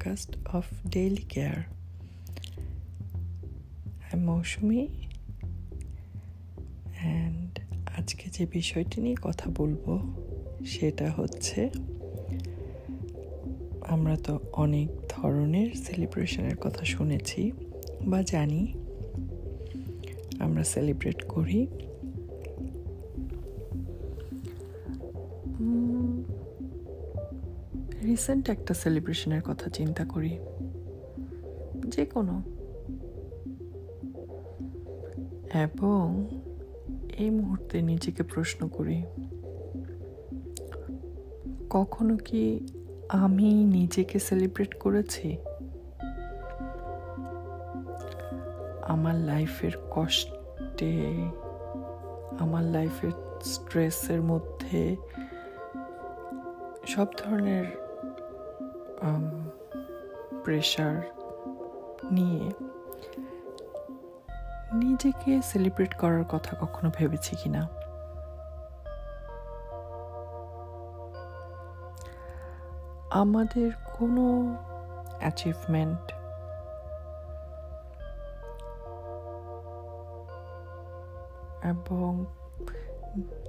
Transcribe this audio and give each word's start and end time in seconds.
podcast 0.00 0.32
of 0.54 0.66
Daily 0.90 1.24
Care. 1.34 1.68
I'm 4.12 4.18
Mousumi 4.18 4.88
and 7.00 7.58
আজকে 7.98 8.30
যে 8.30 8.46
বিষয়টি 8.46 9.00
নিয়ে 9.00 9.16
কথা 9.22 9.50
বলব, 9.56 9.84
সেটা 10.66 11.10
হচ্ছে 11.10 11.70
আমরা 13.86 14.16
তো 14.16 14.40
অনেক 14.52 14.88
ধরনের 15.08 15.74
সেলিব্রেশনের 15.74 16.56
কথা 16.56 16.84
শুনেছি 16.84 17.52
বা 18.02 18.22
জানি, 18.22 18.72
আমরা 20.38 20.64
সেলিব্রেট 20.64 21.22
করি 21.22 21.66
রিসেন্ট 28.10 28.50
একটা 28.50 28.74
সেলিব্রেশনের 28.74 29.42
কথা 29.42 29.70
চিন্তা 29.70 30.04
করি। 30.04 30.38
যে 31.88 32.06
কোনো। 32.06 32.42
এবং 35.54 36.28
এই 37.18 37.30
মুহূর্তে 37.30 37.82
নিজেকে 37.82 38.22
প্রশ্ন 38.22 38.68
করি, 38.68 39.04
কখনো 41.70 42.16
কি 42.16 42.66
আমি 43.08 43.64
নিজেকে 43.64 44.18
সেলিব্রেট 44.18 44.74
করেছি? 44.74 45.36
আমার 48.82 49.14
লাইফের 49.14 49.72
কষ্টে, 49.90 51.12
আমার 52.38 52.62
লাইফের 52.62 53.10
স্ট্রেসের 53.42 54.22
মধ্যে 54.22 54.96
সব 56.86 57.06
ধরনের 57.16 57.89
প্রেশার 60.44 61.02
নিয়ে 62.10 62.50
নিজেকে 64.74 65.42
সেলিব্রেট 65.42 65.94
করার 65.94 66.24
কথা 66.24 66.56
কখনো 66.56 66.90
ভেবেছি 66.94 67.36
কি 67.36 67.48
না। 67.48 67.68
আমাদের 73.10 73.70
কোনো 73.98 74.56
অ্যাচিভমেন্ট 75.18 76.12
এবং 81.64 82.24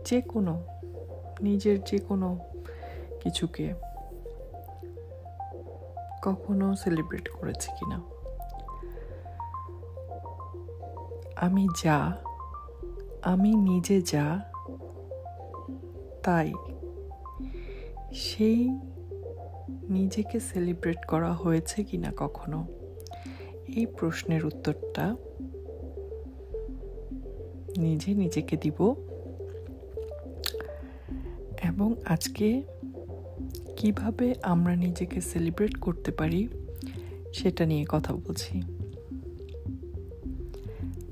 যে 0.06 0.22
কোনো 0.22 0.64
নিজের 1.42 1.84
যে 1.84 1.98
কোনো 1.98 2.40
কিছুকে 3.22 3.74
কখনো 6.22 6.76
সেলিব্রেট 6.76 7.30
করেছি 7.30 7.72
কিনা? 7.72 8.02
আমি 11.36 11.68
যা, 11.84 12.18
আমি 13.22 13.56
নিজে 13.56 14.02
যা, 14.02 14.52
তাই। 16.24 16.54
সেই 18.14 18.70
নিজেকে 19.90 20.40
সেলিব্রেট 20.40 21.06
করা 21.06 21.34
হয়েছে 21.34 21.84
কিনা 21.84 22.14
কখনো? 22.18 22.66
এই 23.68 23.86
প্রশ্নের 23.86 24.46
উত্তরটা 24.46 25.16
নিজে 27.78 28.14
নিজেকে 28.14 28.58
দিব। 28.58 28.96
এবং 31.64 31.96
আজকে 32.06 32.64
কীভাবে 33.82 34.36
আমরা 34.44 34.76
নিজেকে 34.76 35.22
সেলিব্রেট 35.22 35.78
করতে 35.78 36.12
পারি, 36.12 36.48
সেটা 37.34 37.66
নিয়ে 37.66 37.86
কথা 37.90 38.14
বলছি। 38.14 38.62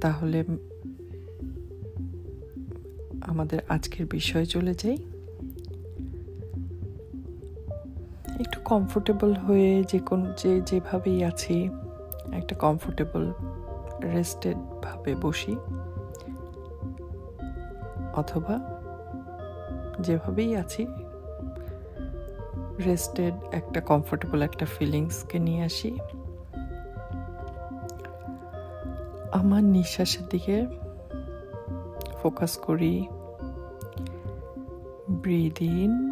তাহলে 0.02 0.44
আমাদের 3.22 3.60
আজকের 3.70 4.06
বিষয়ে 4.06 4.46
চলে 4.46 4.74
যাই। 4.74 4.98
একটু 8.40 8.60
কমফোর্টেবল 8.66 9.34
হয়ে 9.34 9.84
যে 9.84 10.00
কোন, 10.00 10.34
যে 10.38 10.62
যেভাবেই 10.62 11.24
আছি, 11.24 11.70
একটা 12.32 12.56
কমফোর্টেবল 12.56 13.34
রেস্টেড 14.04 14.58
ভাবে 14.58 15.16
বসি। 15.16 15.56
অথবা 18.14 18.82
যেভাবেই 20.00 20.56
আছি 20.56 20.88
রেস্টেড 22.86 23.34
একটা 23.52 23.82
কমফোর্টেবল 23.82 24.42
একটা 24.42 24.66
ফিলিংসকে 24.66 25.40
নিয়ে 25.40 25.64
আসি। 25.64 25.98
আমার 29.32 29.64
নিঃশ্বাসের 29.64 30.28
দিকে 30.30 30.68
ফোকাস 32.22 32.58
করি। 32.58 33.08
Breathe 35.10 35.62
in 35.62 36.12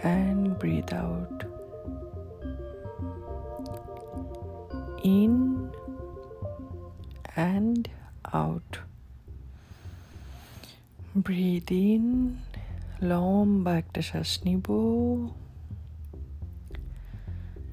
and 0.00 0.58
breathe 0.58 0.94
out 0.94 1.46
in 5.02 5.68
and 7.34 7.88
out 8.32 8.78
breathe 11.16 11.72
in 11.72 12.36
লম্বা 13.02 13.78
একটা 13.78 14.02
শ্বাস 14.02 14.38
নিব। 14.44 14.62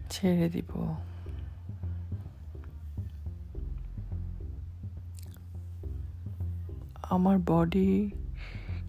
ছেড়ে 0.10 0.50
দিব। 0.50 0.96
আমার 7.04 7.40
বডি 7.46 8.12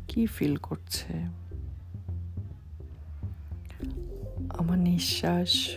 কি 0.09 0.27
ফিল 0.27 0.57
করছে? 0.57 1.13
আমার 4.49 4.79
নিঃশ্বাস 4.79 5.77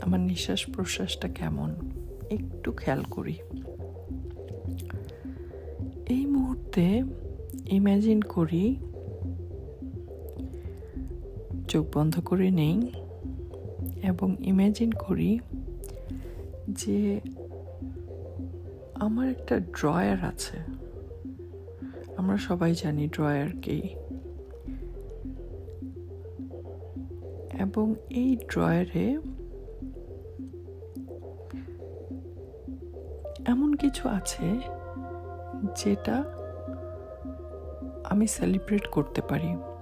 আমার 0.00 0.20
নিঃশ্বাস 0.20 0.70
প্রশ্বাসটা 0.70 1.28
কেমন? 1.28 1.74
একটু 2.30 2.72
খেয়াল 2.72 3.02
করি। 3.02 3.38
এই 6.06 6.26
মুহূর্তে 6.26 7.02
ইম্যাজিন 7.66 8.22
করি 8.22 8.76
চোখ 11.76 11.98
বন্ধ 11.98 12.20
করে 12.20 12.50
নেই 12.50 12.92
এবং 14.02 14.36
ইম্যাজিন 14.40 14.92
করি 14.92 15.38
যে 16.68 17.20
আমার 18.94 19.28
একটা 19.28 19.60
ড্রয়ার 19.60 20.24
আছে। 20.24 20.56
আমরা 22.16 22.36
সবাই 22.36 22.74
জানি 22.74 23.08
ড্রয়ার 23.08 23.48
এবং 27.60 27.94
এই 28.10 28.36
ড্রয়ারে 28.36 29.18
এমন 33.46 33.74
কিছু 33.74 34.08
আছে 34.08 34.58
যেটা 35.76 36.24
আমি 38.04 38.26
সেলিব্রেট 38.26 38.86
করতে 38.86 39.22
পারি। 39.22 39.75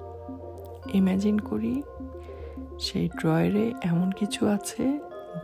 ইম্যাজিন 0.99 1.39
করি, 1.39 1.83
সেই 2.79 3.07
ড্রয়ারে 3.19 3.75
এমন 3.83 4.09
কিছু 4.11 4.43
আছে 4.49 4.85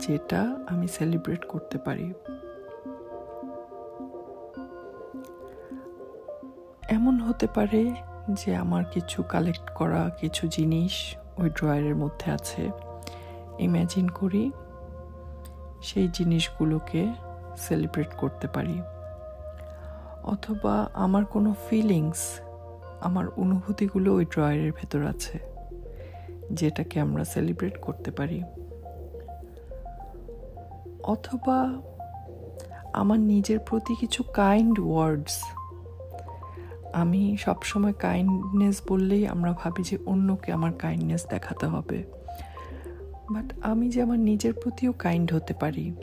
যেটা 0.01 0.41
আমি 0.69 0.87
সেলিব্রেট 0.87 1.43
করতে 1.45 1.77
পারি। 1.77 2.07
এমন 6.89 7.15
হতে 7.19 7.47
পারে 7.47 7.81
যে 8.39 8.49
আমার 8.55 8.83
কিছু 8.85 9.23
কালেক্ট 9.23 9.67
করা 9.75 10.01
কিছু 10.21 10.47
জিনিস 10.47 10.93
ওই 11.37 11.49
ড্রয়ারের 11.49 11.95
মধ্যে 11.95 12.27
আছে। 12.31 12.63
ইম্যাজিন 13.59 14.07
করি, 14.09 14.51
সেই 15.81 16.07
জিনিসগুলোকে 16.07 17.01
সেলিব্রেট 17.57 18.11
করতে 18.17 18.47
পারি। 18.47 18.77
অথবা 20.23 20.75
আমার 20.93 21.23
কোনো 21.25 21.53
ফিলিংস 21.69 22.21
আমার 23.01 23.25
অনুভূতিগুলো 23.37 24.09
ওই 24.15 24.25
ড্রয়ারের 24.25 24.71
ভেতর 24.71 25.01
আছে। 25.13 25.50
যেটাকে 26.55 26.99
আমরা 26.99 27.25
সেলিব্রেট 27.25 27.77
করতে 27.77 28.11
পারি। 28.11 28.43
অথবা 31.03 31.81
আমার 32.93 33.19
নিজের 33.19 33.59
প্রতি 33.59 33.95
কিছু 33.95 34.23
কাইন্ড 34.23 34.79
ওয়ার্ডস 34.79 35.43
আমি 36.93 37.37
সবসময় 37.39 37.93
কাইন্ডনেস 37.93 38.81
বললেই 38.87 39.27
আমরা 39.27 39.53
ভাবি 39.53 39.83
যে 39.83 39.97
অন্যকে 40.05 40.51
আমার 40.51 40.73
কাইন্ডনেস 40.73 41.25
দেখাতে 41.29 41.65
হবে। 41.65 42.03
বাট 43.33 43.53
আমি 43.61 43.89
যে 43.89 44.01
আমার 44.01 44.19
নিজের 44.19 44.53
প্রতিও 44.53 44.93
কাইন্ড 44.99 45.33
হতে 45.33 45.53
পারি, 45.53 45.93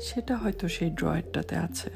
সেটা 0.00 0.36
হয়তো 0.36 0.68
সেই 0.68 0.90
ড্রয়ারটাতে 0.90 1.56
আছে। 1.56 1.90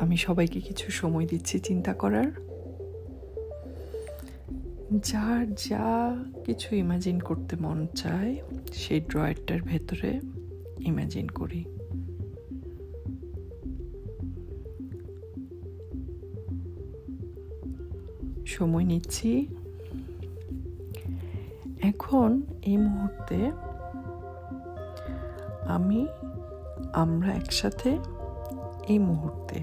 আমি 0.00 0.16
সবাইকে 0.16 0.60
কিছু 0.60 0.90
সময় 0.90 1.26
দিচ্ছি 1.26 1.60
চিন্তা 1.60 1.92
করার। 1.92 2.47
যার 4.92 5.54
যা 5.54 6.16
কিছু 6.44 6.76
ইমাজিন 6.76 7.20
করতে 7.20 7.56
মন 7.56 7.86
চায়, 7.86 8.42
সেই 8.72 9.00
ড্রয়ারটার 9.00 9.62
ভেতরে 9.62 10.20
ইমাজিন 10.80 11.28
করি। 11.28 11.64
সময় 18.46 18.84
নিচ্ছি। 18.84 19.46
এখন 21.82 22.42
এই 22.62 22.76
মুহূর্তে 22.76 23.50
আমি, 25.68 26.06
আমরা 26.92 27.32
একসাথে 27.32 27.98
এই 28.88 28.98
মুহূর্তে 28.98 29.60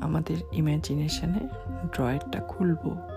আমাদের 0.00 0.36
ইমাজিনেশনে 0.52 1.48
ড্রয়ারটা 1.92 2.40
খুলব। 2.40 3.15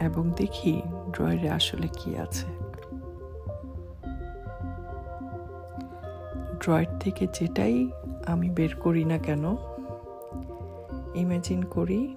এবং 0.00 0.30
দেখি 0.30 0.82
ড্রয়ারে 1.10 1.50
আসলে 1.50 1.88
কি 1.88 2.16
আছে। 2.16 2.46
ড্রয়ার 6.58 6.98
থেকে 7.00 7.26
যেটাই 7.32 7.90
আমি 8.26 8.50
বের 8.50 8.76
করি 8.76 9.04
না 9.04 9.18
কেন 9.18 9.56
ইমাজিন 11.14 11.62
করি, 11.62 12.16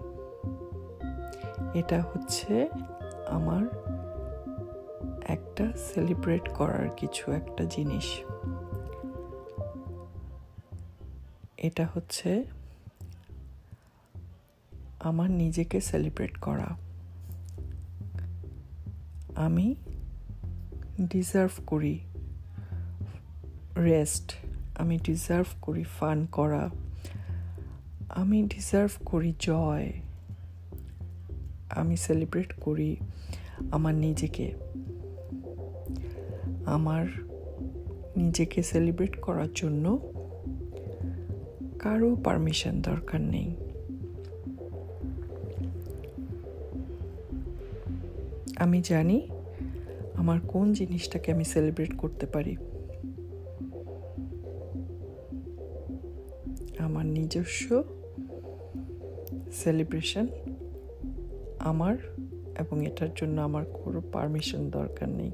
এটা 1.73 2.01
হচ্ছে 2.01 2.69
আমার 3.27 3.63
একটা 5.21 5.65
সেলিব্রেট 5.77 6.49
করার 6.49 6.89
কিছু 6.89 7.31
একটা 7.31 7.63
জিনিস। 7.63 8.21
এটা 11.57 11.87
হচ্ছে 11.93 12.43
আমার 14.99 15.31
নিজেকে 15.31 15.81
সেলিব্রেট 15.81 16.37
করা। 16.37 16.88
আমি 19.39 19.75
ডিজার্ভ 21.01 21.51
করি 21.67 21.99
রেস্ট 23.77 24.33
আমি 24.75 24.97
ডিজার্ভ 24.97 25.47
করি 25.61 25.83
ফান 25.83 26.25
করা, 26.31 26.69
আমি 28.09 28.43
ডিজার্ভ 28.43 28.91
করি 29.05 29.33
জয় 29.39 29.93
আমি 31.69 31.97
সেলিব্রেট 31.97 32.53
করি 32.59 32.95
আমার 33.71 33.95
নিজেকে। 33.95 34.53
আমার 36.65 37.05
নিজেকে 38.17 38.63
সেলিব্রেট 38.63 39.21
করার 39.21 39.51
জন্য 39.55 39.85
কারও 41.79 42.15
পারমিশন 42.15 42.81
দরকার 42.81 43.21
নেই। 43.21 43.68
আমি 48.59 48.81
জানি 48.81 49.29
আমার 50.13 50.39
কোন 50.47 50.73
জিনিসটাকে 50.73 51.31
আমি 51.31 51.45
সেলিব্রেট 51.45 51.97
করতে 51.97 52.25
পারি। 52.25 52.55
আমার 56.77 57.05
নিজস্ব 57.05 57.83
সেলিব্রেশন 59.51 60.27
আমার 61.59 61.97
এবং 62.59 62.85
এটার 62.85 63.09
জন্য 63.15 63.41
আমার 63.41 63.65
কোনো 63.65 64.01
পারমিশন 64.11 64.69
দরকার 64.69 65.09
নেই। 65.09 65.31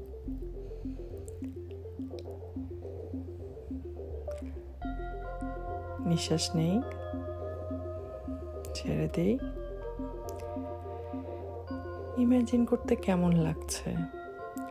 নিঃশ্বাস 6.06 6.50
নেই, 6.54 6.80
ছেড়ে 8.74 9.08
দেই। 9.14 9.38
ইমাজিন 12.16 12.64
করতে 12.64 12.96
কেমন 12.96 13.32
লাগছে? 13.32 13.96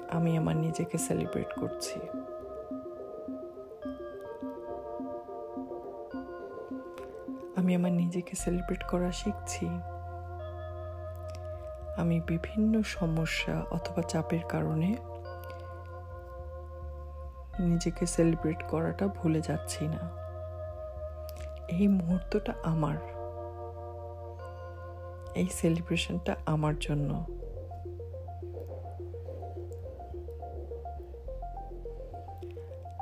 আমি 0.10 0.38
আমার 0.38 0.56
নিজেকে 0.56 0.98
সেলিব্রেট 0.98 1.54
করছি। 1.54 2.00
আমি 7.56 7.76
আমার 7.76 7.92
নিজেকে 7.92 8.36
সেলিব্রেট 8.36 8.84
করা 8.84 9.12
শিখছি। 9.12 9.70
আমি 11.98 12.22
বিভিন্ন 12.28 12.82
সমস্যা 12.82 13.66
অথবা 13.72 14.02
চাপের 14.02 14.44
কারণে 14.50 14.96
নিজেকে 17.60 18.06
সেলিব্রেট 18.06 18.64
করাটা 18.64 19.08
ভুলে 19.08 19.42
যাচ্ছি 19.42 19.88
না। 19.88 20.10
এই 21.68 21.88
মুহূর্তটা 21.88 22.54
আমার। 22.64 22.98
এই 25.36 25.48
সেলিব্রেশনটা 25.48 26.36
আমার 26.46 26.74
জন্য। 26.80 27.35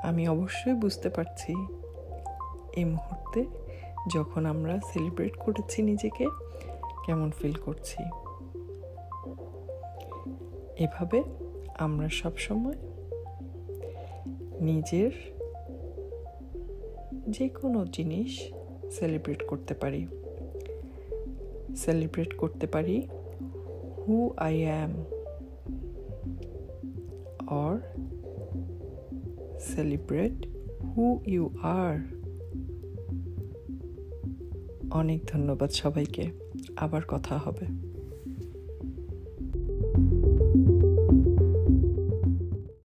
আমি 0.04 0.28
অবশ্যই 0.28 0.74
বুঝতে 0.74 1.10
পারছি 1.10 1.54
এই 2.76 2.86
মুহূর্তে 2.86 3.46
যখন 4.14 4.46
আমরা 4.46 4.80
সেলিব্রেট 4.80 5.36
করেছি 5.38 5.82
নিজেকে, 5.82 6.26
কেমন 7.06 7.32
ফিল 7.32 7.54
করছি। 7.54 8.04
এভাবে 10.84 11.24
আমরা 11.80 12.10
সবসময় 12.10 12.76
নিজের 14.62 15.12
যে 17.30 17.50
কোনো 17.50 17.86
জিনিস 17.86 18.52
সেলিব্রেট 18.92 19.48
করতে 19.48 19.74
পারি। 19.74 20.08
সেলিব্রেট 21.76 22.38
করতে 22.38 22.68
পারি 22.68 23.08
who 24.08 24.34
I 24.38 24.64
am 24.64 24.92
or 27.48 27.78
celebrate 29.63 30.48
who 30.83 31.21
you 31.25 31.50
are 31.62 31.98
অনেক 34.92 35.25
ধন্যবাদ 35.27 35.69
সবাইকে। 35.69 36.31
আবার 36.75 37.01
কথা 37.07 37.38
হবে। 37.38 37.93